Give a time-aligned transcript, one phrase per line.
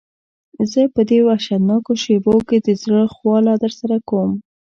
[0.71, 4.31] زه په دې وحشتناکو شېبو کې د زړه خواله درسره کوم.